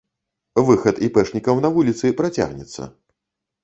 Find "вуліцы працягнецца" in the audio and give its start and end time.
1.79-2.93